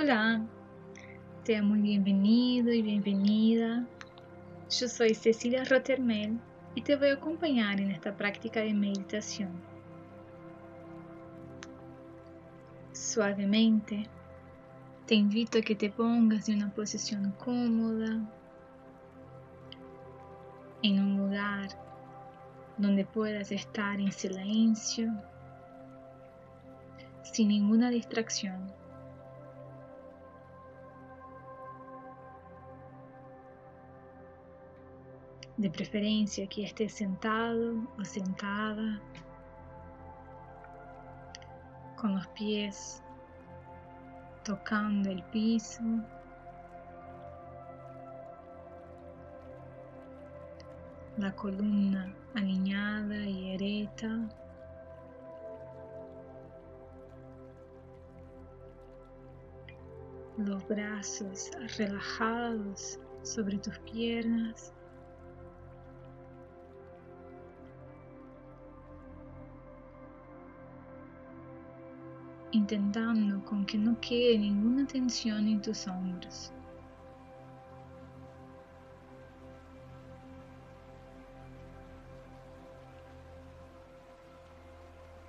Hola, 0.00 0.46
sea 1.42 1.60
muy 1.60 1.80
bienvenido 1.80 2.72
y 2.72 2.82
bienvenida. 2.82 3.84
Yo 4.70 4.86
soy 4.86 5.12
Cecilia 5.12 5.64
Rottermel 5.64 6.38
y 6.76 6.82
te 6.82 6.94
voy 6.94 7.08
a 7.08 7.14
acompañar 7.14 7.80
en 7.80 7.90
esta 7.90 8.16
práctica 8.16 8.60
de 8.60 8.74
meditación. 8.74 9.50
Suavemente, 12.92 14.06
te 15.06 15.16
invito 15.16 15.58
a 15.58 15.62
que 15.62 15.74
te 15.74 15.90
pongas 15.90 16.48
en 16.48 16.62
una 16.62 16.72
posición 16.72 17.32
cómoda, 17.32 18.20
en 20.84 21.00
un 21.00 21.16
lugar 21.16 21.70
donde 22.76 23.04
puedas 23.04 23.50
estar 23.50 23.98
en 23.98 24.12
silencio, 24.12 25.12
sin 27.24 27.48
ninguna 27.48 27.90
distracción. 27.90 28.78
De 35.58 35.68
preferencia 35.68 36.46
que 36.46 36.64
estés 36.64 36.92
sentado 36.94 37.74
o 37.98 38.04
sentada 38.04 39.02
con 41.96 42.14
los 42.14 42.26
pies 42.28 43.02
tocando 44.44 45.10
el 45.10 45.22
piso. 45.24 45.82
La 51.16 51.34
columna 51.34 52.14
alineada 52.34 53.16
y 53.16 53.54
erecta. 53.54 54.28
Los 60.36 60.66
brazos 60.68 61.50
relajados 61.76 63.00
sobre 63.22 63.58
tus 63.58 63.76
piernas. 63.80 64.72
Intentando 72.68 73.42
con 73.46 73.64
que 73.64 73.78
no 73.78 73.98
quede 73.98 74.36
ninguna 74.36 74.86
tensión 74.86 75.48
en 75.48 75.62
tus 75.62 75.88
hombros. 75.88 76.52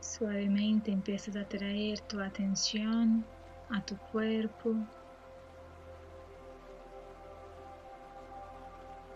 Suavemente 0.00 0.90
empiezas 0.90 1.36
a 1.36 1.44
traer 1.44 2.00
tu 2.00 2.20
atención 2.20 3.24
a 3.68 3.80
tu 3.80 3.96
cuerpo, 4.10 4.74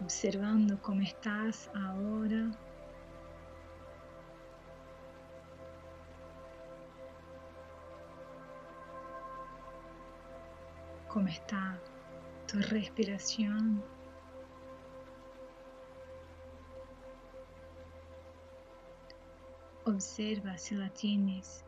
observando 0.00 0.80
cómo 0.80 1.00
estás 1.00 1.68
ahora. 1.74 2.48
Cómo 11.14 11.28
está 11.28 11.78
tu 12.48 12.58
respiración. 12.58 13.80
Observa 19.84 20.58
si 20.58 20.74
la 20.74 20.90
tienes 20.90 21.64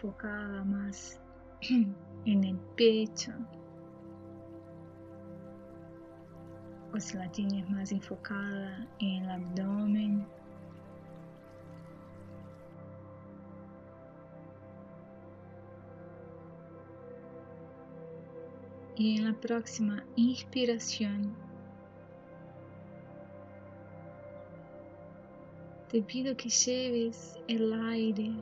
focada 0.00 0.62
más 0.62 1.20
en 2.26 2.44
el 2.44 2.56
pecho 2.76 3.32
o 6.94 7.00
si 7.00 7.16
la 7.16 7.28
tienes 7.32 7.68
más 7.68 7.90
enfocada 7.90 8.86
en 9.00 9.24
el 9.24 9.30
abdomen. 9.30 10.37
Y 18.98 19.16
en 19.16 19.26
la 19.26 19.32
próxima 19.32 20.02
inspiración 20.16 21.32
te 25.88 26.02
pido 26.02 26.36
que 26.36 26.48
lleves 26.48 27.38
el 27.46 27.72
aire 27.72 28.32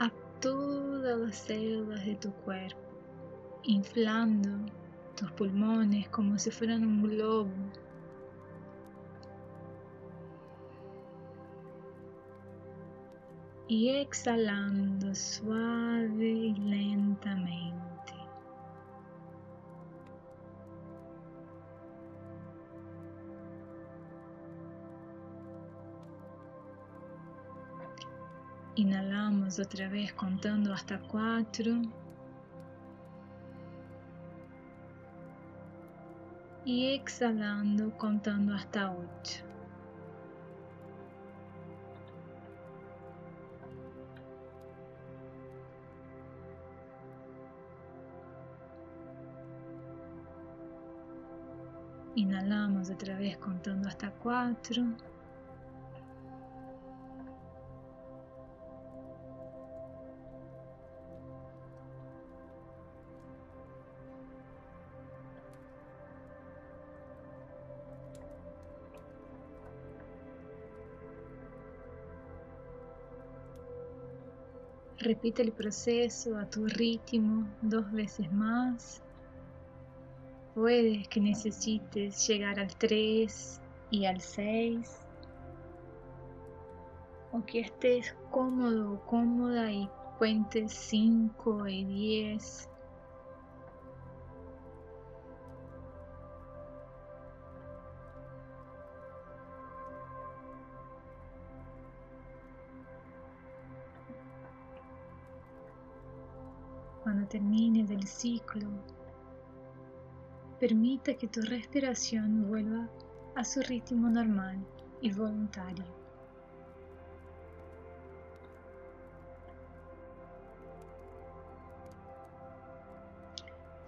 a 0.00 0.10
todas 0.40 1.18
las 1.18 1.36
células 1.36 2.04
de 2.06 2.16
tu 2.16 2.32
cuerpo, 2.32 2.80
inflando 3.62 4.50
tus 5.14 5.30
pulmones 5.32 6.08
como 6.08 6.38
si 6.38 6.50
fueran 6.50 6.82
un 6.82 7.02
globo. 7.02 7.52
Y 13.68 13.90
exhalando 13.90 15.14
suave 15.14 16.24
y 16.24 16.54
lentamente. 16.54 17.85
Inhalamos 28.78 29.58
otra 29.58 29.88
vez 29.88 30.12
contando 30.12 30.70
hasta 30.74 31.00
cuatro. 31.00 31.80
Y 36.62 36.92
exhalando 36.94 37.96
contando 37.96 38.54
hasta 38.54 38.92
ocho. 38.92 39.42
Inhalamos 52.14 52.90
otra 52.90 53.16
vez 53.16 53.38
contando 53.38 53.88
hasta 53.88 54.10
cuatro. 54.10 54.84
Repite 75.06 75.40
el 75.40 75.52
proceso 75.52 76.36
a 76.36 76.50
tu 76.50 76.66
ritmo 76.66 77.46
dos 77.62 77.92
veces 77.92 78.32
más. 78.32 79.00
Puedes 80.52 81.06
que 81.06 81.20
necesites 81.20 82.26
llegar 82.26 82.58
al 82.58 82.74
3 82.76 83.60
y 83.92 84.06
al 84.06 84.20
6. 84.20 84.98
O 87.30 87.40
que 87.46 87.60
estés 87.60 88.16
cómodo 88.32 88.94
o 88.94 89.06
cómoda 89.06 89.70
y 89.70 89.88
cuentes 90.18 90.72
5 90.72 91.68
y 91.68 91.84
10. 91.84 92.68
Cuando 107.16 107.30
termines 107.30 107.90
el 107.90 108.06
ciclo, 108.06 108.68
permita 110.60 111.14
que 111.14 111.26
tu 111.26 111.40
respiración 111.40 112.46
vuelva 112.46 112.90
a 113.34 113.42
su 113.42 113.62
ritmo 113.62 114.10
normal 114.10 114.58
y 115.00 115.10
voluntario. 115.14 115.86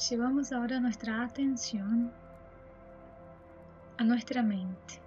Llevamos 0.09 0.51
ahora 0.51 0.81
nuestra 0.81 1.23
atención 1.23 2.11
a 3.99 4.05
nuestra 4.05 4.43
mente. 4.43 5.03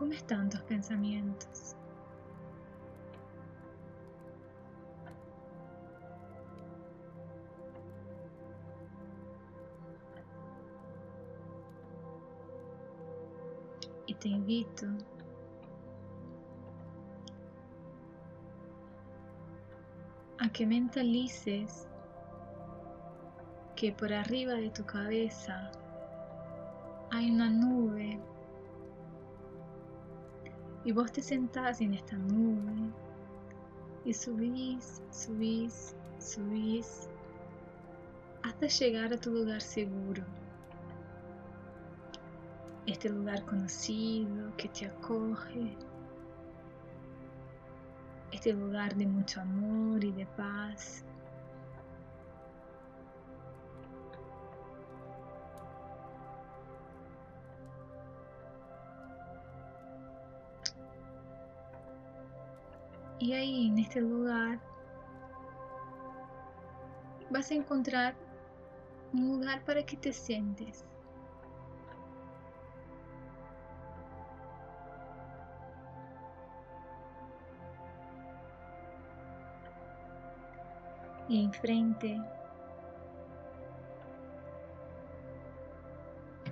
¿Cómo 0.00 0.14
están 0.14 0.48
tus 0.48 0.62
pensamientos? 0.62 1.76
te 14.20 14.28
invito 14.28 14.86
a 20.38 20.48
que 20.52 20.66
mentalices 20.66 21.88
que 23.76 23.92
por 23.92 24.12
arriba 24.12 24.52
de 24.54 24.68
tu 24.68 24.84
cabeza 24.84 25.70
hay 27.10 27.30
una 27.30 27.48
nube 27.48 28.20
y 30.84 30.92
vos 30.92 31.12
te 31.12 31.22
sentás 31.22 31.80
en 31.80 31.94
esta 31.94 32.16
nube 32.16 32.90
y 34.04 34.14
subís, 34.14 35.02
subís, 35.10 35.94
subís 36.18 37.08
hasta 38.42 38.66
llegar 38.66 39.12
a 39.12 39.18
tu 39.18 39.30
lugar 39.30 39.60
seguro. 39.60 40.22
Este 42.86 43.10
lugar 43.10 43.44
conocido 43.44 44.56
que 44.56 44.68
te 44.68 44.86
acoge. 44.86 45.76
Este 48.32 48.52
lugar 48.52 48.94
de 48.96 49.06
mucho 49.06 49.40
amor 49.40 50.02
y 50.02 50.12
de 50.12 50.26
paz. 50.26 51.04
Y 63.20 63.34
ahí 63.34 63.66
en 63.66 63.78
este 63.78 64.00
lugar 64.00 64.58
vas 67.28 67.50
a 67.50 67.54
encontrar 67.54 68.14
un 69.12 69.40
lugar 69.40 69.62
para 69.66 69.84
que 69.84 69.94
te 69.98 70.10
sientes. 70.10 70.86
Y 81.28 81.44
enfrente 81.44 82.18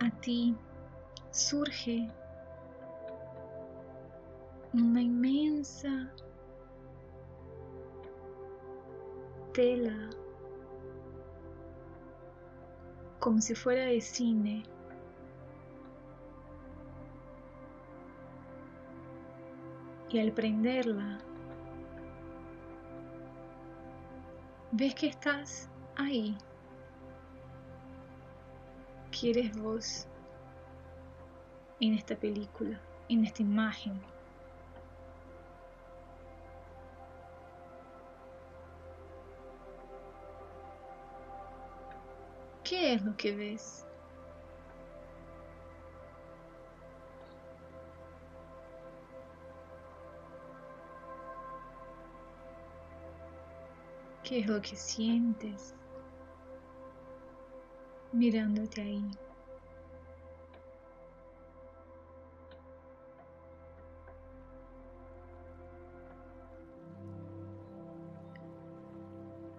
a 0.01 0.11
ti 0.21 0.55
surge 1.31 2.09
una 4.75 5.01
inmensa 5.01 6.13
tela 9.59 10.09
como 13.19 13.41
si 13.41 13.57
fuera 13.57 13.87
de 13.87 14.01
cine. 14.01 14.63
Y 20.11 20.21
al 20.21 20.31
prenderla, 20.31 21.19
ves 24.71 24.95
que 24.95 25.09
estás 25.09 25.69
ahí. 25.97 26.39
¿Quieres 29.11 29.61
vos 29.61 30.07
en 31.81 31.95
esta 31.95 32.15
película, 32.15 32.81
en 33.09 33.25
esta 33.25 33.43
imagen? 33.43 34.01
¿Qué 42.89 42.95
es 42.95 43.05
lo 43.05 43.15
que 43.19 43.37
ves? 43.37 43.87
¿Qué 54.25 54.39
es 54.39 54.47
lo 54.47 54.63
que 54.63 54.75
sientes 54.75 55.75
mirándote 58.13 58.81
ahí? 58.81 59.11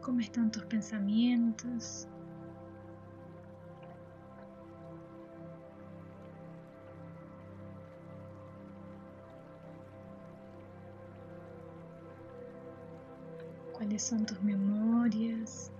¿Cómo 0.01 0.19
están 0.19 0.51
tus 0.51 0.65
pensamientos? 0.65 2.07
Cuáles 13.89 14.03
son 14.03 14.23
tus 14.23 14.39
memorias. 14.43 15.71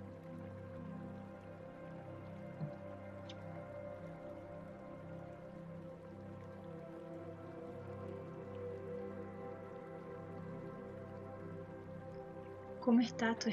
¿Cómo 12.82 13.00
está 13.02 13.36
tu 13.36 13.48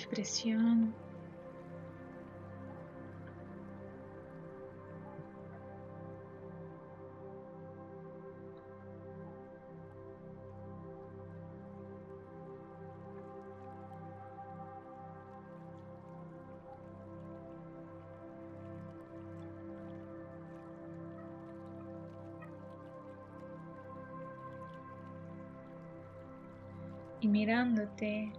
y 27.21 27.29
mirándote 27.29 28.33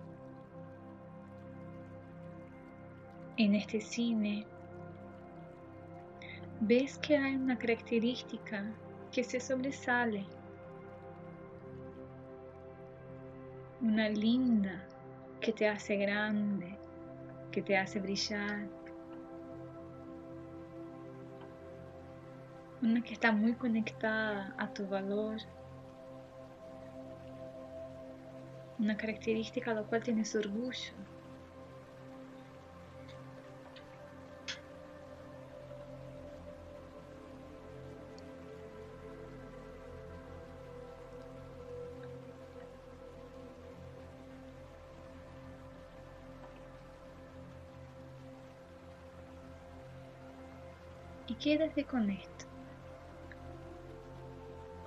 en 3.38 3.56
este 3.56 3.80
cine, 3.80 4.46
ves 6.62 6.98
que 6.98 7.18
hay 7.18 7.36
una 7.36 7.58
característica 7.58 8.64
que 9.12 9.24
se 9.24 9.40
sobresale, 9.40 10.26
una 13.82 14.10
linda 14.10 14.84
que 15.40 15.54
te 15.54 15.68
hace 15.68 15.98
grande, 15.98 16.78
que 17.52 17.62
te 17.62 17.78
hace 17.78 18.00
brillar, 18.00 18.68
una 22.82 23.02
que 23.02 23.14
está 23.14 23.32
muy 23.32 23.54
conectada 23.54 24.54
a 24.58 24.72
tu 24.74 24.88
valor 24.88 25.38
una 28.80 28.96
característica 28.98 29.72
a 29.72 29.76
la 29.76 29.84
cual 29.84 30.04
tienes 30.04 30.36
orgullo. 30.36 30.94
Y 51.30 51.36
quédate 51.36 51.86
con 51.86 52.10
esto 52.10 52.57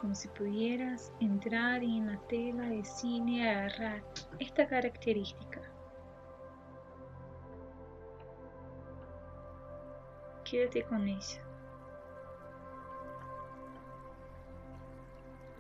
como 0.01 0.15
si 0.15 0.29
pudieras 0.29 1.13
entrar 1.21 1.83
en 1.83 2.07
la 2.07 2.19
tela 2.21 2.63
de 2.63 2.83
cine 2.85 3.33
y 3.33 3.43
agarrar 3.43 4.03
esta 4.39 4.67
característica. 4.67 5.61
Quédate 10.45 10.83
con 10.85 11.07
ella. 11.07 11.43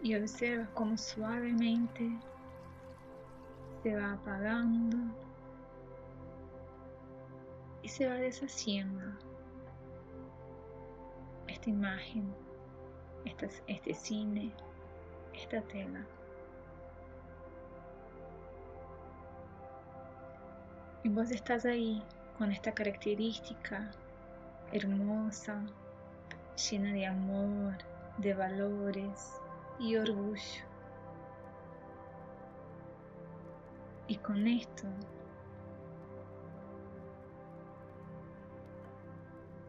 Y 0.02 0.14
observa 0.14 0.66
cómo 0.72 0.96
suavemente 0.96 2.10
se 3.82 3.94
va 3.94 4.14
apagando 4.14 4.96
y 7.82 7.88
se 7.88 8.08
va 8.08 8.14
deshaciendo 8.14 9.04
esta 11.46 11.68
imagen 11.68 12.34
este 13.24 13.94
cine, 13.94 14.52
esta 15.34 15.60
tela. 15.62 16.04
Y 21.02 21.08
vos 21.08 21.30
estás 21.30 21.64
ahí 21.64 22.02
con 22.36 22.52
esta 22.52 22.72
característica 22.72 23.90
hermosa, 24.72 25.62
llena 26.70 26.92
de 26.92 27.06
amor, 27.06 27.76
de 28.18 28.34
valores, 28.34 29.40
y 29.80 29.96
orgullo. 29.96 30.62
Y 34.06 34.16
con 34.16 34.46
esto 34.46 34.86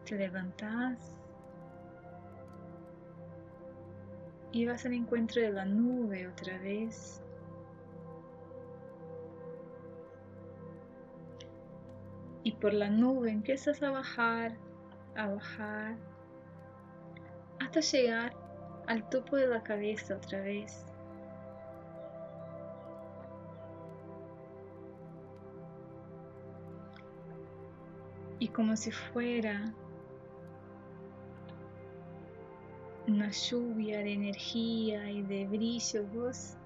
te 0.04 0.16
levantas 0.16 1.21
y 4.52 4.66
vas 4.66 4.84
al 4.84 4.92
encuentro 4.92 5.40
de 5.40 5.50
la 5.50 5.64
nube 5.64 6.28
otra 6.28 6.58
vez. 6.58 7.20
Y 12.44 12.52
por 12.52 12.74
la 12.74 12.90
nube 12.90 13.30
empiezas 13.30 13.82
a 13.82 13.90
bajar, 13.90 14.56
a 15.16 15.28
bajar, 15.28 15.96
hasta 17.60 17.80
llegar 17.80 18.34
al 18.86 19.08
topo 19.08 19.36
de 19.36 19.46
la 19.46 19.62
cabeza 19.62 20.16
otra 20.16 20.42
vez. 20.42 20.84
Y 28.38 28.48
como 28.48 28.76
si 28.76 28.90
fuera 28.90 29.72
una 33.12 33.30
lluvia 33.30 33.98
de 33.98 34.12
energía 34.12 35.10
y 35.10 35.22
de 35.22 35.46
brillo 35.46 36.04
vos, 36.14 36.56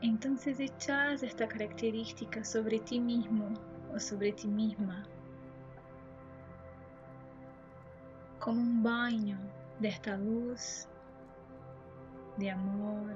entonces 0.00 0.60
echas 0.60 1.22
esta 1.22 1.48
característica 1.48 2.44
sobre 2.44 2.78
ti 2.80 3.00
mismo 3.00 3.48
o 3.94 3.98
sobre 3.98 4.32
ti 4.32 4.48
misma 4.48 5.04
como 8.42 8.60
un 8.60 8.82
baño 8.82 9.38
de 9.78 9.88
esta 9.88 10.16
luz 10.16 10.88
de 12.38 12.50
amor, 12.50 13.14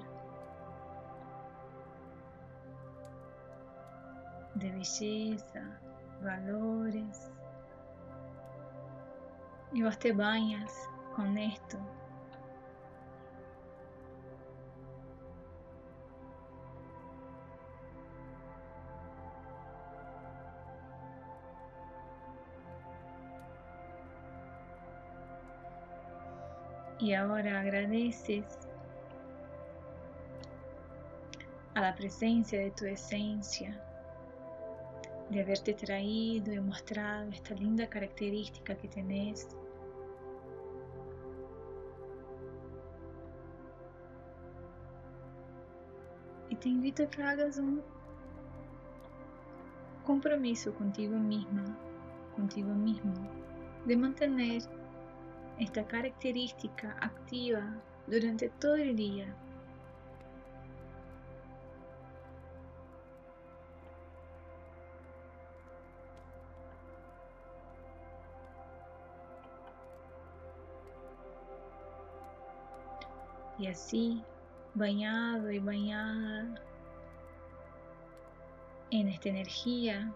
de 4.55 4.71
belleza, 4.71 5.81
valores. 6.23 7.33
Y 9.73 9.83
vos 9.83 9.99
te 9.99 10.13
bañas 10.13 10.73
con 11.17 11.37
esto. 11.37 11.77
Y 26.99 27.13
ahora 27.13 27.61
agradeces 27.61 28.45
a 31.75 31.81
la 31.83 31.95
presencia 31.95 32.59
de 32.59 32.71
tu 32.71 32.87
esencia, 32.87 33.79
de 35.29 35.43
haberte 35.43 35.75
traído 35.75 36.55
y 36.55 36.59
mostrado 36.59 37.29
esta 37.31 37.55
linda 37.55 37.87
característica 37.87 38.75
que 38.75 38.89
tenés. 38.89 39.47
Y 46.49 46.57
te 46.57 46.71
invito 46.71 47.03
a 47.03 47.11
que 47.11 47.23
hagas 47.23 47.59
un 47.59 47.83
compromiso 50.07 50.73
contigo 50.73 51.19
misma, 51.19 51.77
contigo 52.35 52.73
mismo, 52.73 53.13
de 53.85 53.97
mantener 53.99 54.63
esta 55.59 55.87
característica 55.87 56.97
activa 57.01 57.63
durante 58.07 58.49
todo 58.51 58.77
el 58.77 58.95
día. 58.97 59.35
Y 73.59 73.69
así, 73.69 74.23
bañado 74.75 75.51
y 75.51 75.59
bañada 75.59 76.61
en 78.91 79.09
esta 79.09 79.31
energía 79.31 80.13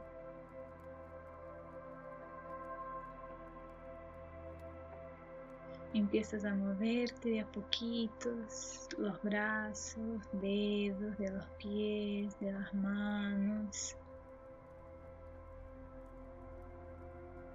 Empiezas 5.92 6.44
a 6.44 6.54
moverte 6.54 7.30
de 7.30 7.40
a 7.40 7.46
poquitos 7.46 8.88
los 8.96 9.20
brazos, 9.22 10.20
dedos 10.32 11.18
de 11.18 11.30
los 11.32 11.46
pies, 11.58 12.38
de 12.38 12.52
las 12.52 12.72
manos. 12.74 13.96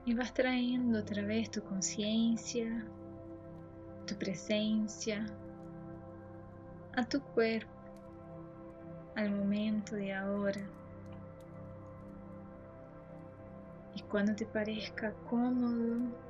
Y 0.06 0.14
vas 0.14 0.34
trayendo 0.34 1.00
otra 1.00 1.24
vez 1.24 1.50
tu 1.50 1.64
conciencia, 1.64 2.86
tu 4.06 4.16
presencia 4.16 5.26
a 6.96 7.06
tu 7.06 7.22
cuerpo, 7.22 7.72
al 9.16 9.32
momento 9.32 9.96
de 9.96 10.14
ahora. 10.14 10.62
Y 13.96 14.02
cuando 14.02 14.36
te 14.36 14.46
parezca 14.46 15.14
cómodo, 15.30 16.25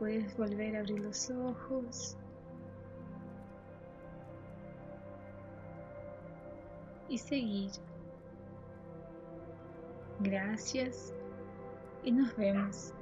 puedes 0.00 0.34
volver 0.38 0.76
a 0.76 0.80
abrir 0.80 0.98
los 1.00 1.30
ojos 1.30 2.16
y 7.10 7.18
seguir. 7.18 7.70
Gracias 10.20 11.12
y 12.02 12.12
nos 12.12 12.34
vemos. 12.34 12.94